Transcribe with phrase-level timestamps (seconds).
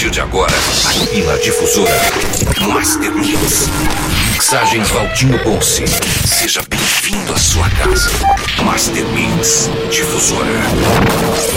[0.00, 0.54] partir de agora,
[0.88, 2.00] aqui na difusora
[2.66, 3.68] Master Mix.
[4.32, 5.84] Mixagens Valtinho Ponce.
[6.26, 8.10] Seja bem-vindo à sua casa.
[8.64, 9.68] Master Mix.
[9.90, 10.48] Difusora.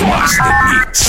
[0.10, 1.04] Master Mix.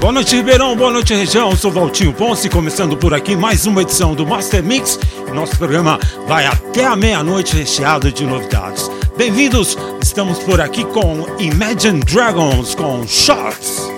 [0.00, 0.74] Boa noite, Ribeirão.
[0.74, 1.50] Boa noite, região.
[1.50, 4.98] Eu sou Valtinho Ponce, começando por aqui mais uma edição do Master Mix.
[5.34, 8.90] Nosso programa vai até a meia-noite recheado de novidades.
[9.14, 9.76] Bem-vindos!
[10.02, 13.97] Estamos por aqui com Imagine Dragons com Shots.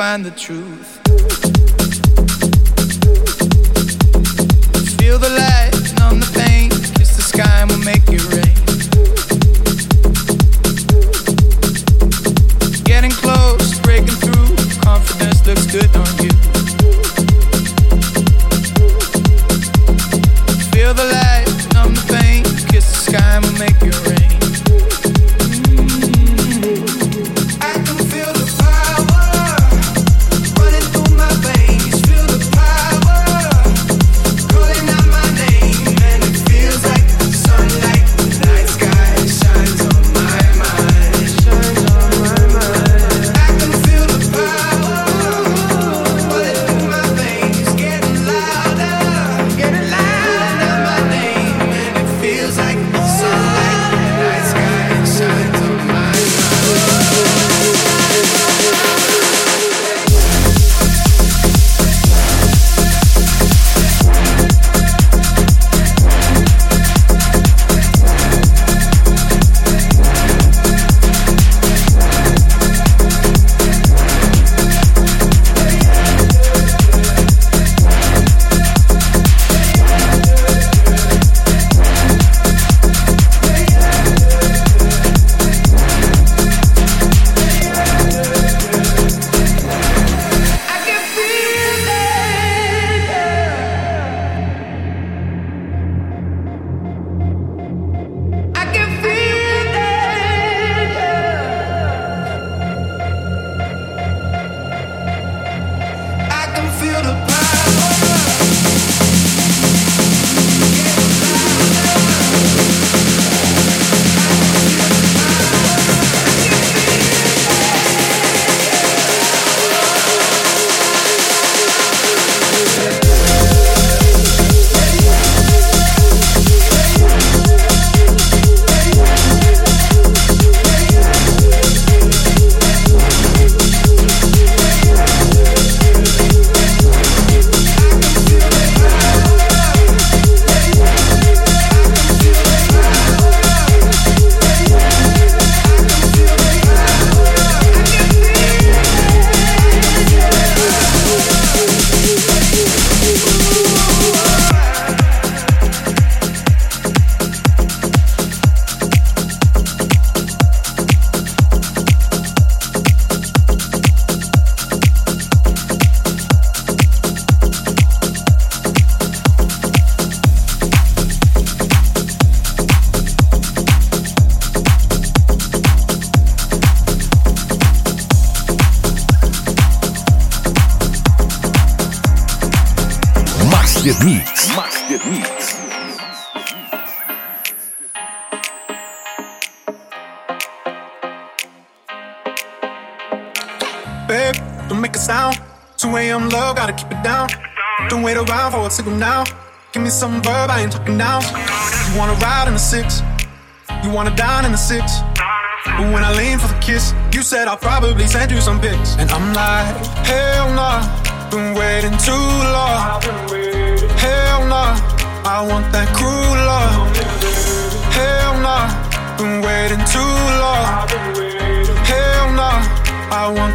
[0.00, 0.69] Find the truth.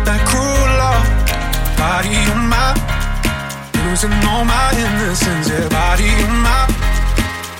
[0.05, 1.05] that cruel love.
[1.77, 2.77] Body on mine,
[3.85, 5.49] losing all my innocence.
[5.49, 6.71] Yeah, body on mine,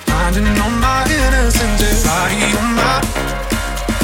[0.08, 1.81] finding all my innocence.
[1.81, 3.05] Yeah, body on mine,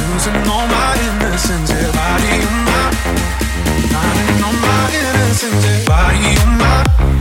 [0.10, 1.70] losing all my innocence.
[1.70, 2.96] Yeah, body on mine,
[3.94, 5.64] finding all my innocence.
[5.66, 7.21] Yeah, body on mine.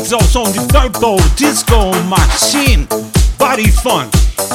[0.00, 1.74] do Master Mix ao som de Purple Disco
[2.06, 2.86] Machine
[3.38, 4.08] Body Fun.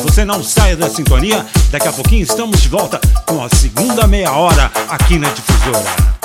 [0.04, 4.32] Você não saia da sintonia, daqui a pouquinho estamos de volta com a segunda meia
[4.32, 6.16] hora aqui na Difusora.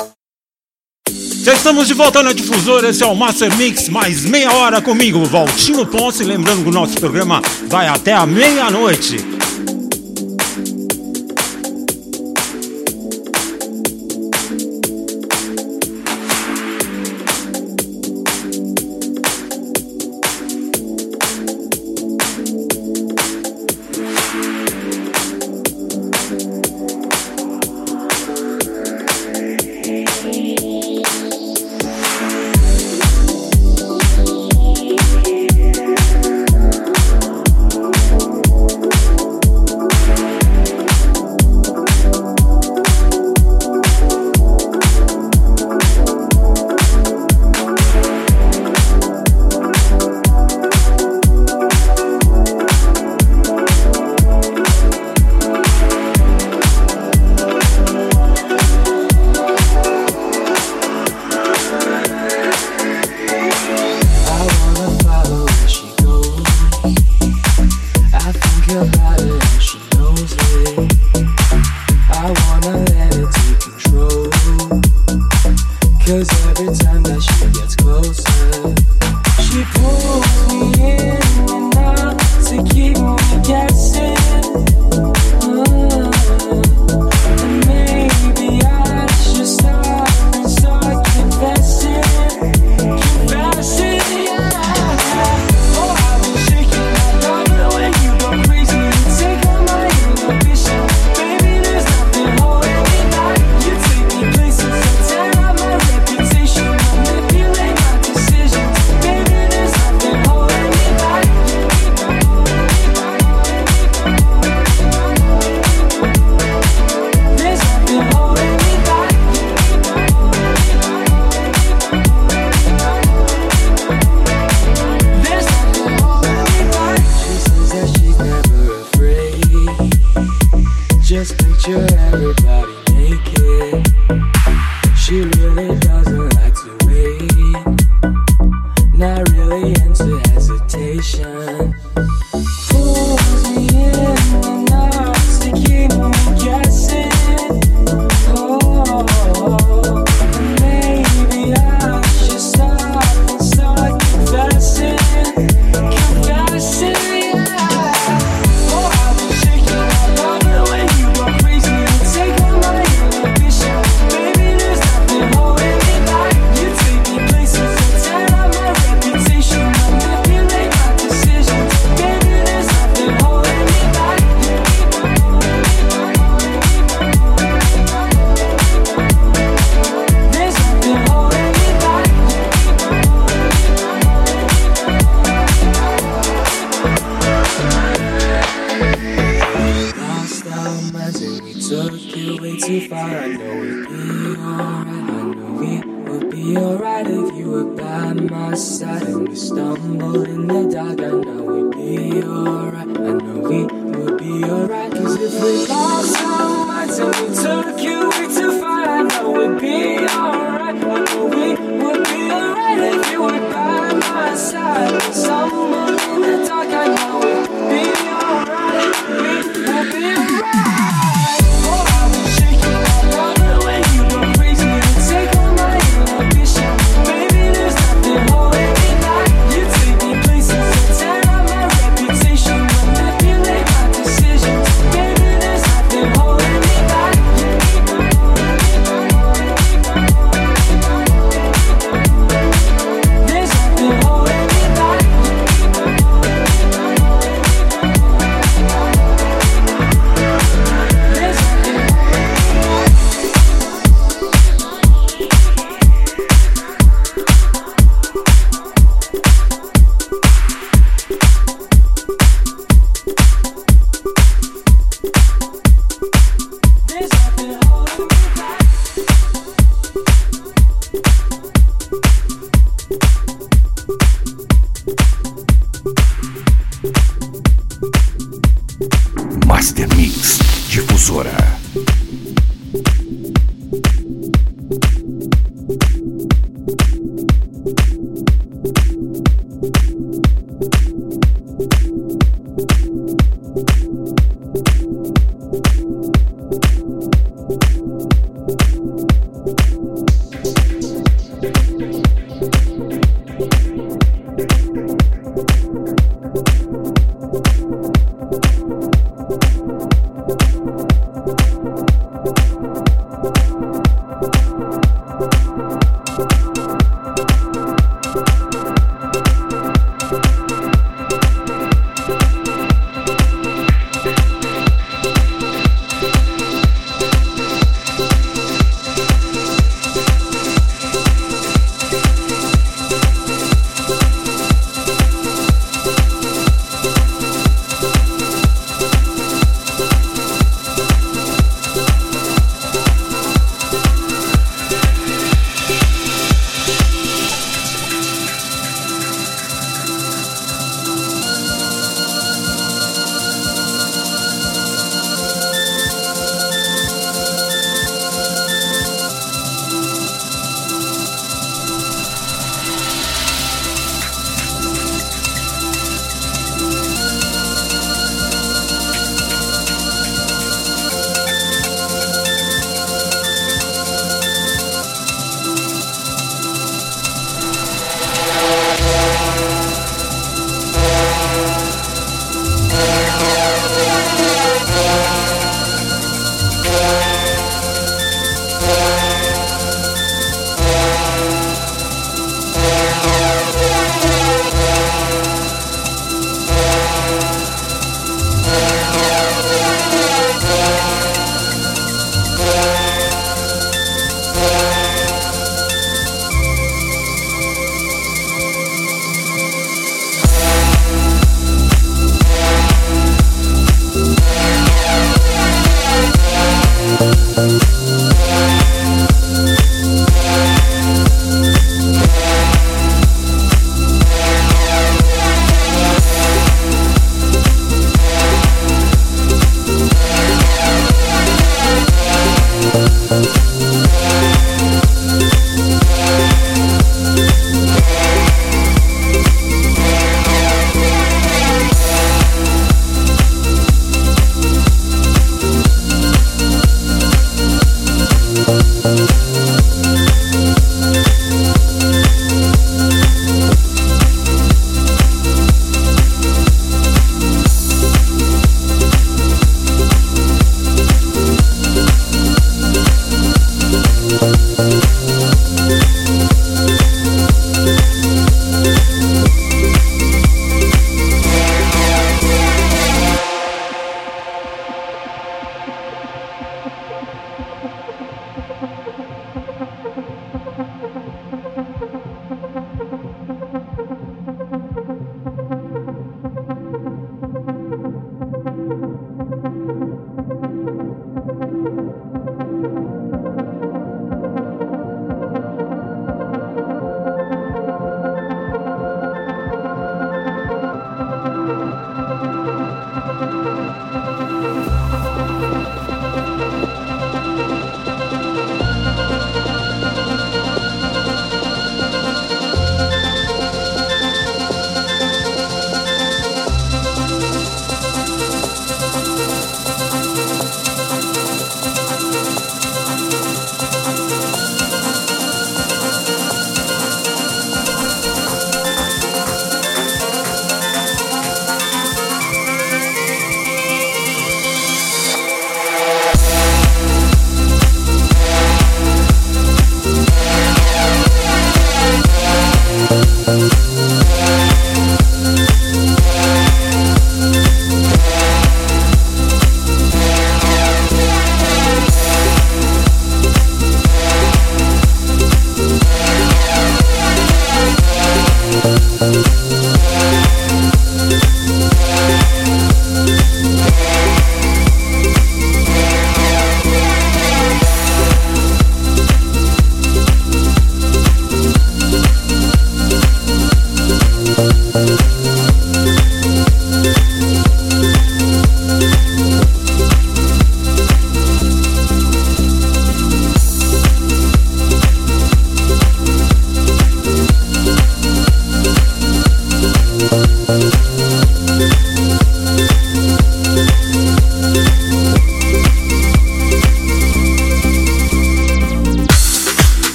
[1.42, 5.24] Já estamos de volta na Difusora, esse é o Master Mix, mais meia hora comigo,
[5.24, 6.22] Valtinho Ponce.
[6.24, 9.29] Lembrando que o nosso programa vai até a meia-noite.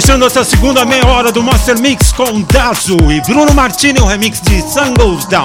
[0.00, 4.40] Fechando essa segunda meia hora do Master Mix com Dazu e Bruno Martini, o remix
[4.40, 5.44] de Sun Goes Down.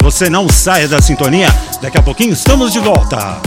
[0.00, 1.48] Você não saia da sintonia,
[1.82, 3.42] daqui a pouquinho estamos de volta.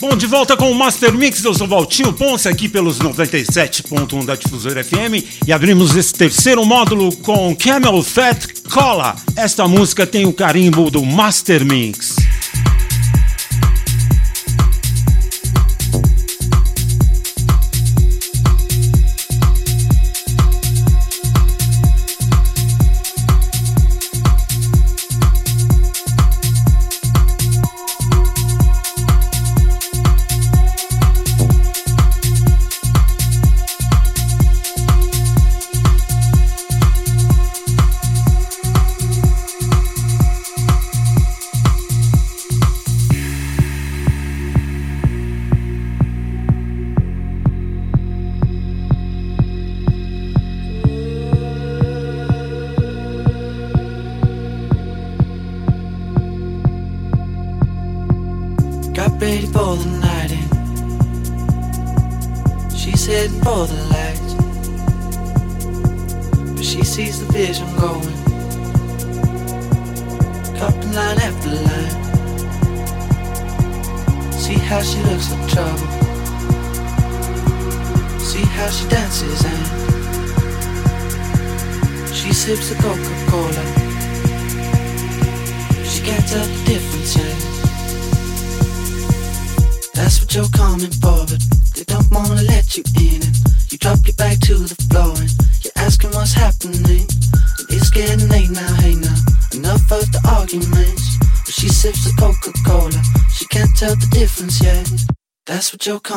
[0.00, 4.34] Bom, de volta com o Master Mix, eu sou Valtinho Ponce aqui pelos 97.1 da
[4.34, 9.14] Difusora FM e abrimos esse terceiro módulo com Camel Fat Cola.
[9.36, 12.16] Esta música tem o carimbo do Master Mix.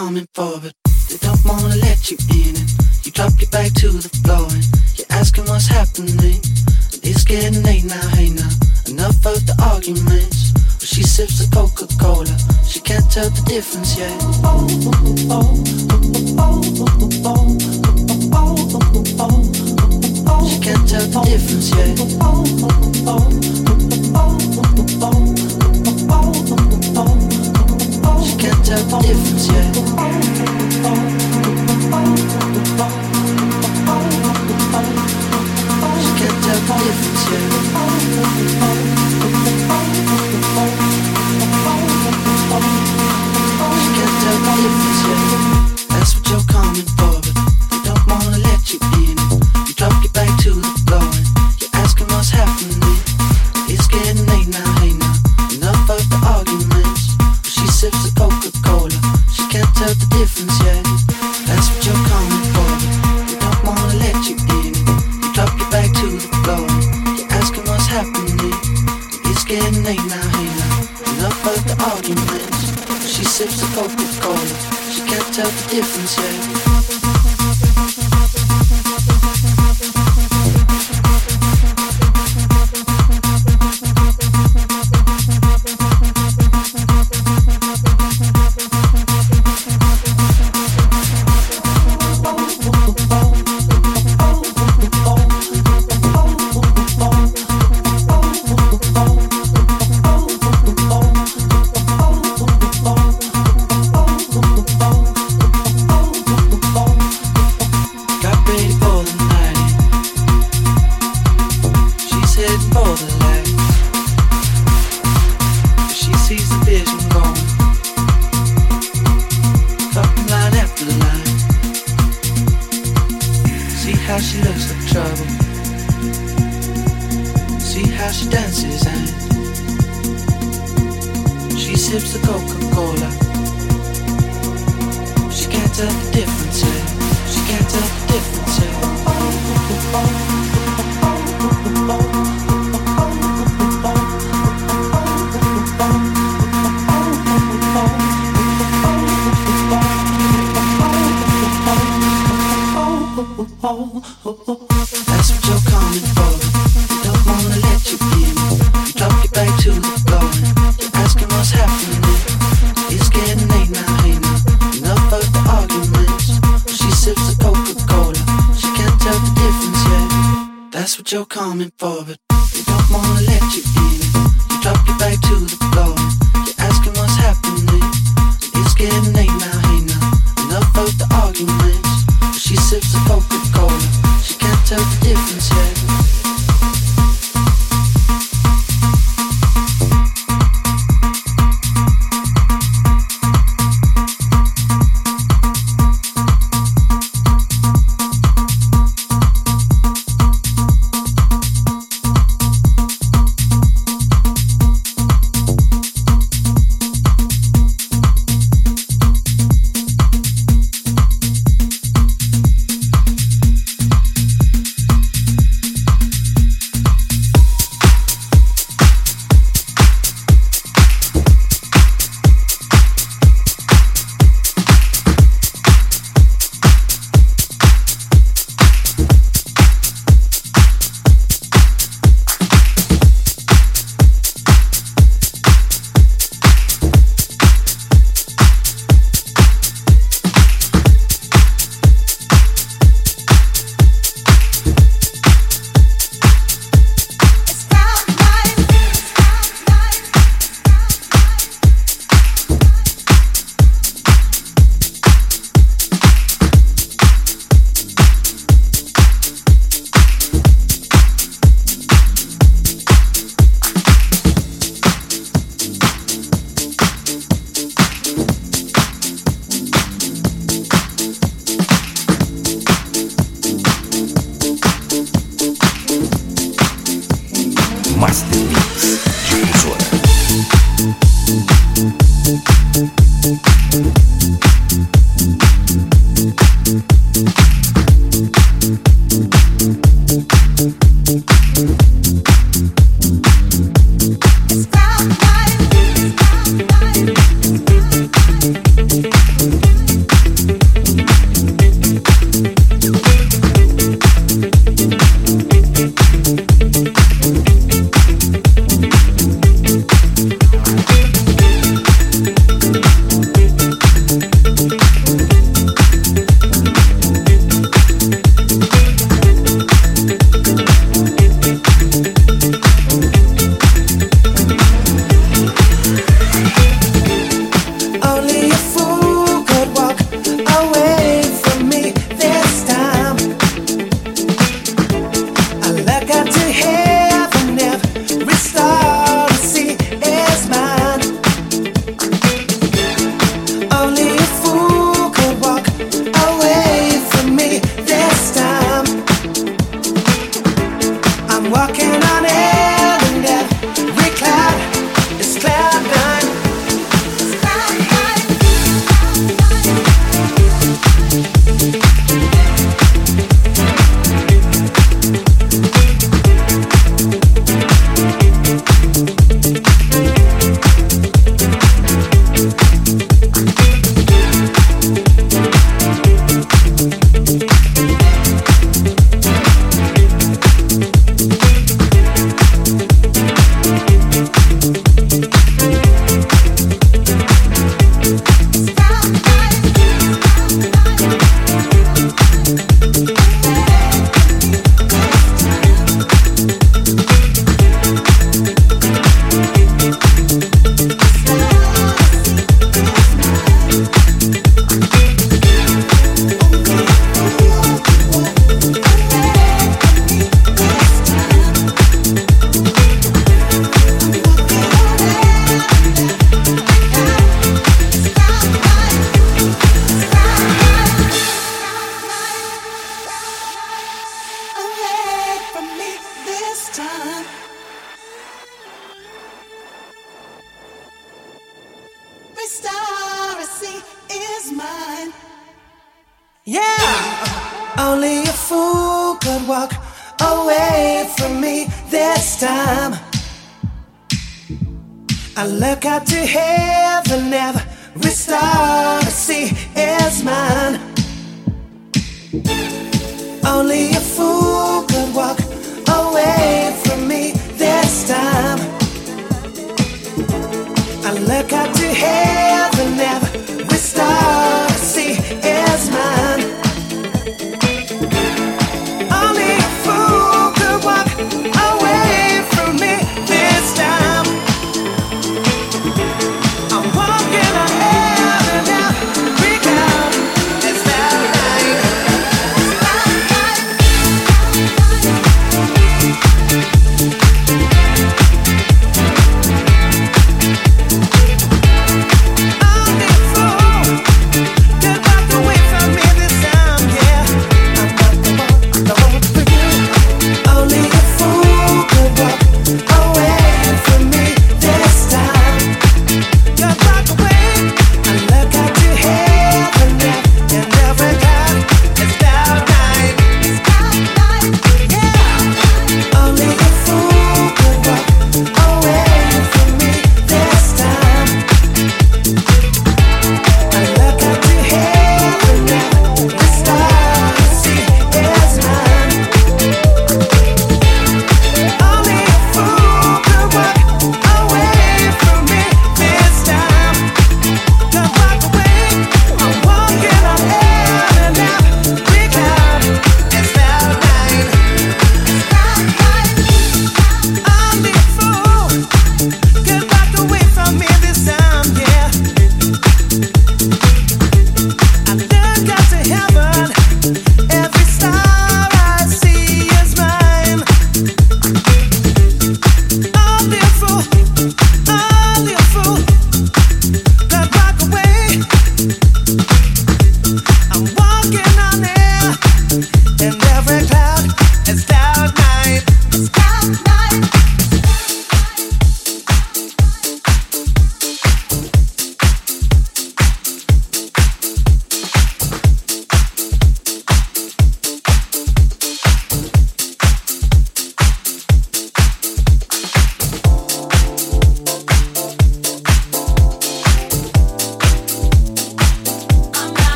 [0.00, 0.72] Coming for, but
[1.10, 2.56] they don't wanna let you in.
[2.56, 2.70] And
[3.04, 4.64] you drop your back to the floor and
[4.96, 6.40] you're asking what's happening.
[6.92, 8.48] And it's getting late now, hey now.
[8.88, 10.52] Enough of the arguments.
[10.80, 12.32] But she sips the Coca Cola,
[12.66, 14.29] she can't tell the difference yet.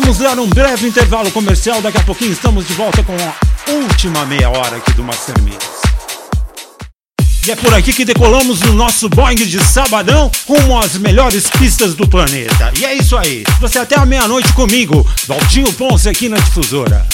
[0.00, 1.80] vamos dar um breve intervalo comercial.
[1.80, 5.64] Daqui a pouquinho estamos de volta com a última meia hora aqui do Master Mix.
[7.46, 11.94] E é por aqui que decolamos no nosso Boeing de sabadão rumo às melhores pistas
[11.94, 12.72] do planeta.
[12.80, 13.44] E é isso aí.
[13.60, 17.06] Você até a meia-noite comigo, Valtinho Ponce aqui na Difusora.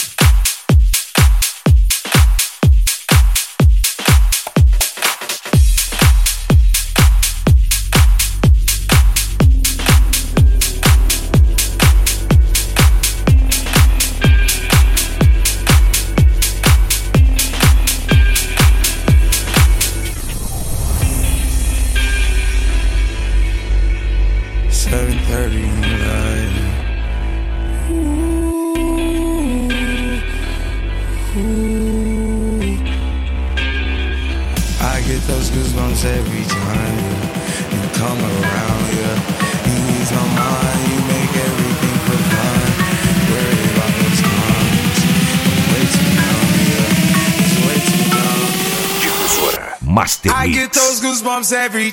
[51.52, 51.90] every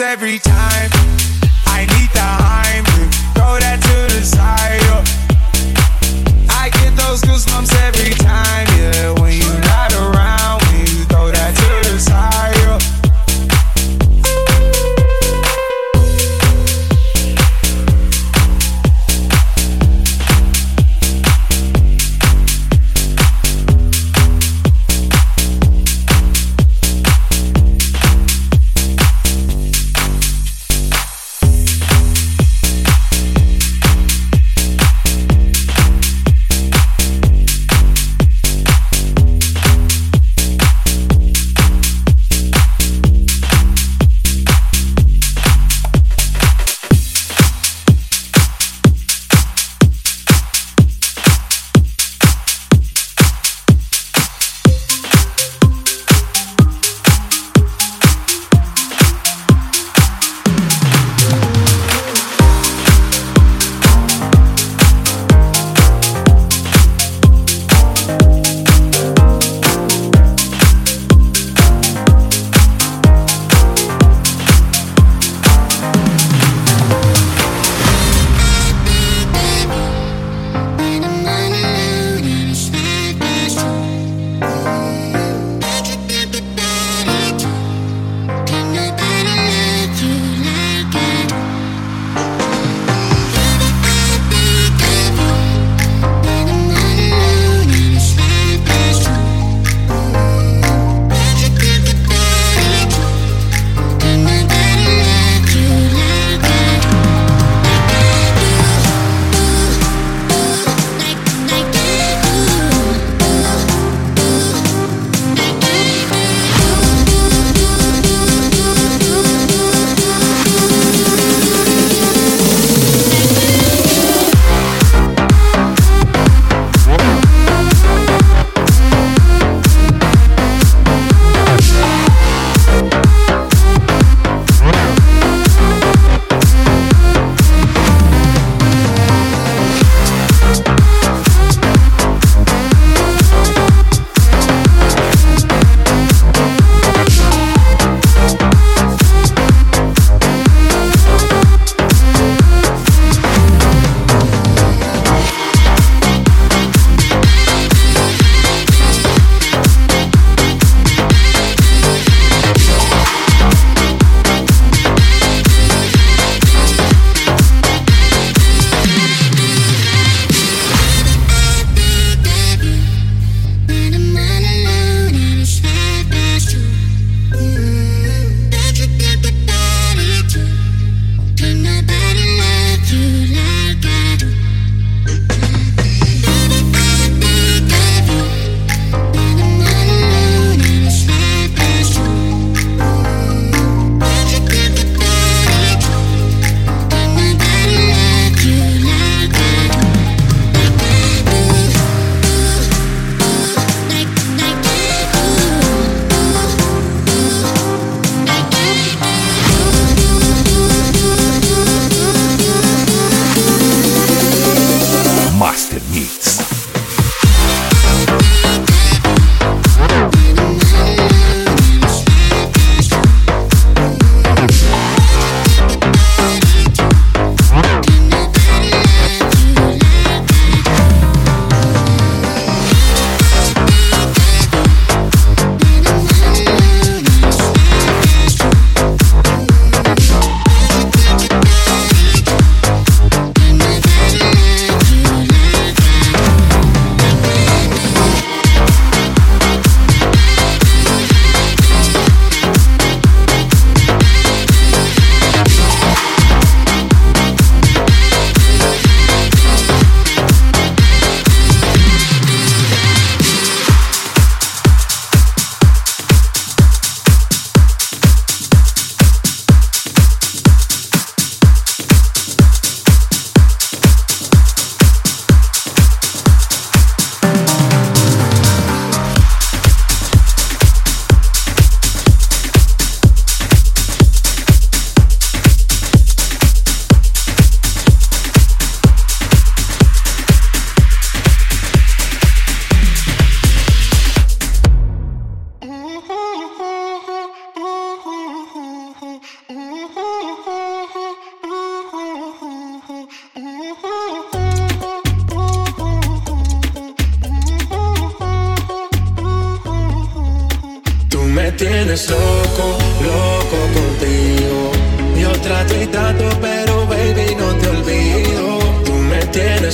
[0.00, 1.01] every time.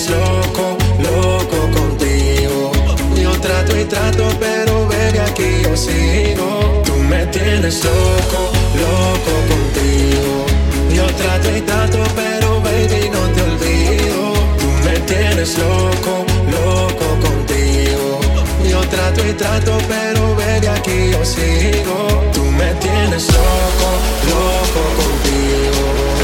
[0.07, 2.70] loco, loco contigo.
[3.20, 6.83] Yo trato y trato, pero ven aquí yo sigo.
[6.85, 8.41] Tú me tienes loco,
[8.85, 10.47] loco contigo.
[10.95, 14.20] Yo trato y trato, pero baby no te olvido.
[14.61, 16.25] Tú me tienes loco,
[16.57, 18.20] loco contigo.
[18.70, 22.23] Yo trato y trato, pero ven aquí yo sigo.
[22.33, 23.89] Tú me tienes loco,
[24.31, 26.18] loco contigo.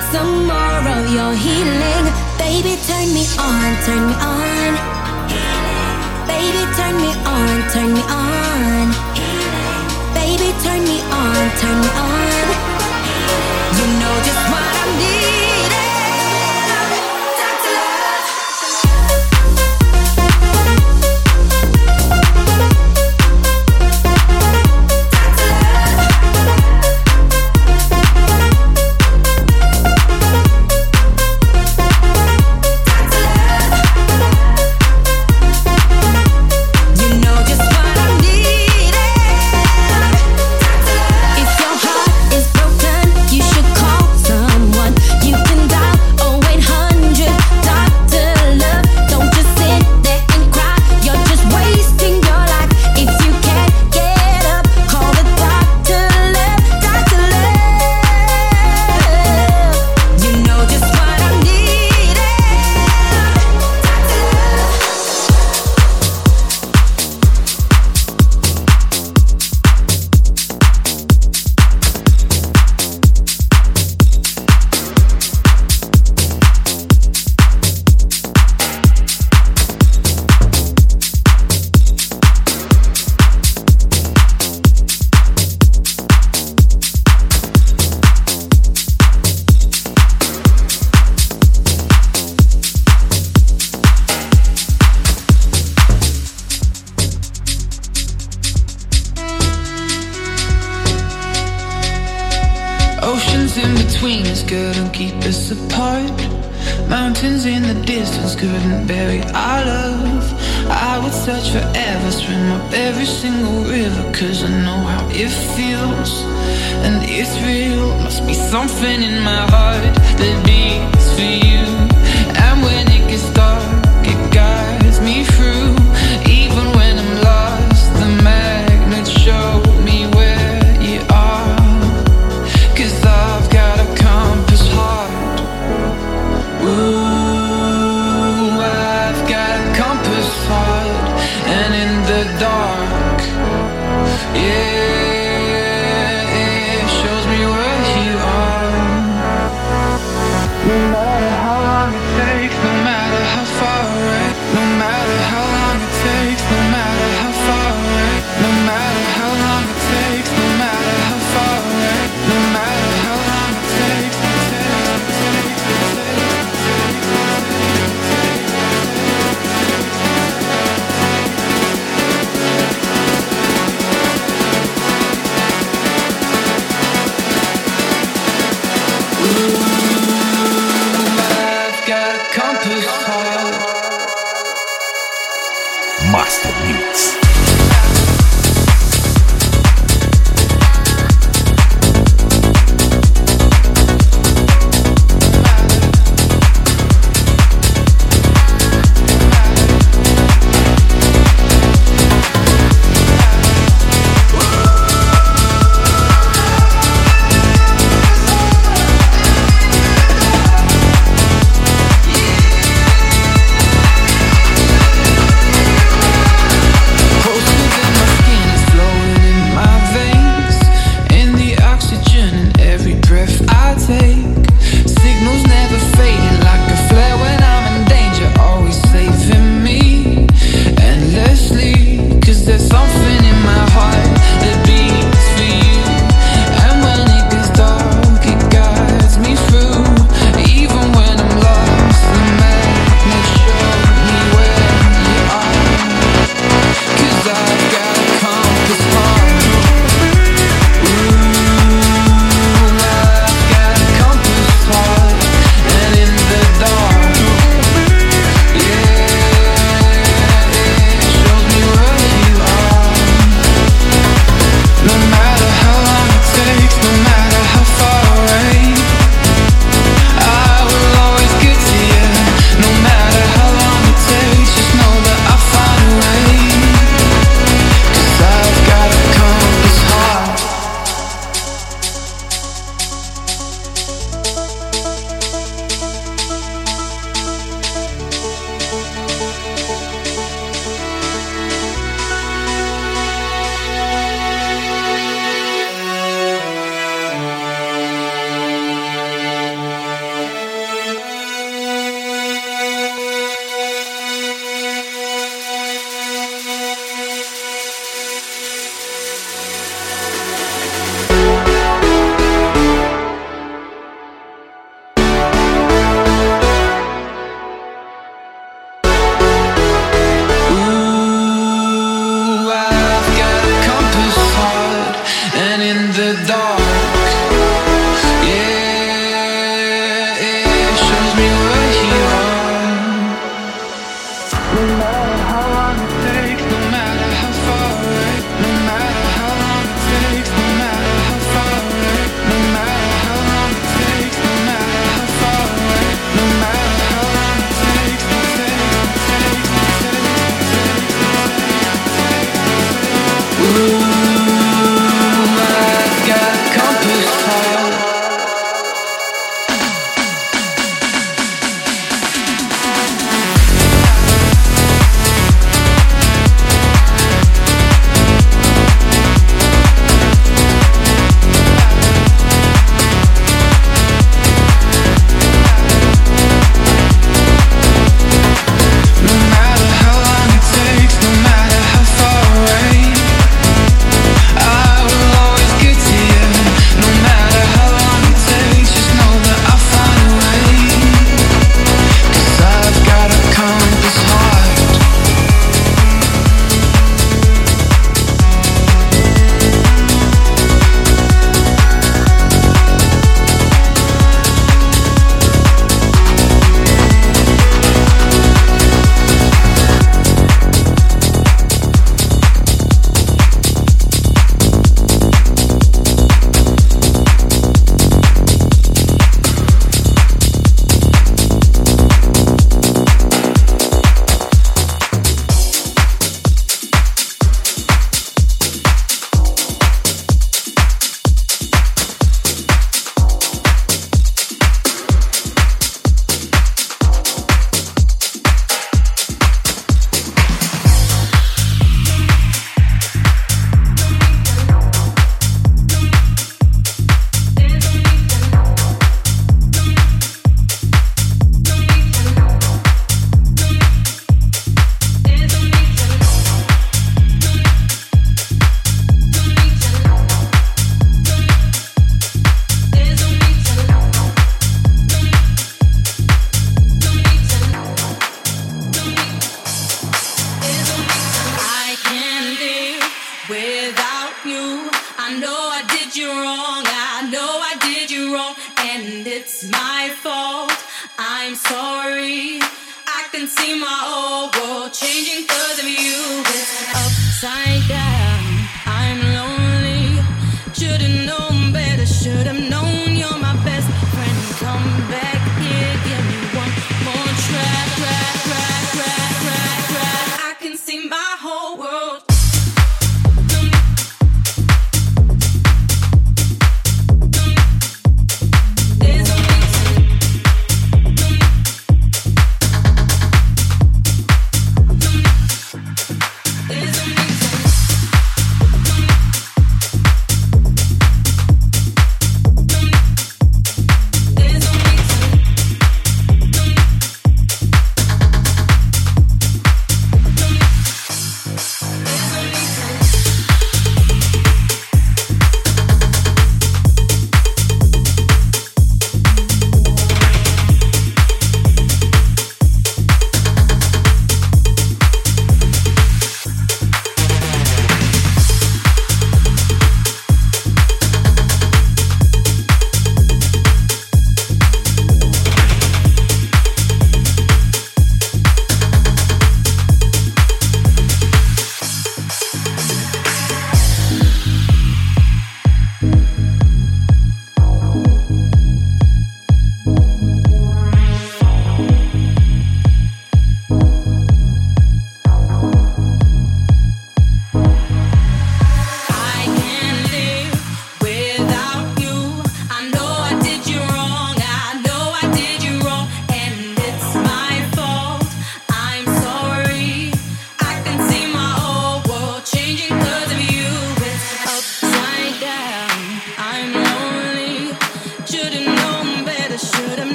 [0.00, 2.06] need some more of your healing.
[2.38, 4.72] Baby, turn me on, turn me on.
[6.26, 8.86] Baby, turn me on, turn me on.
[10.14, 12.29] Baby, turn me on, turn me on.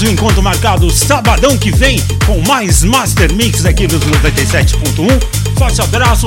[0.00, 5.58] Temos um encontro marcado sabadão que vem com mais Master Mix aqui nos 97.1.
[5.58, 6.26] Forte abraço.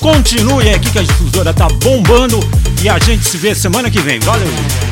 [0.00, 2.40] Continue aqui que a difusora tá bombando
[2.82, 4.18] e a gente se vê semana que vem.
[4.20, 4.91] Valeu!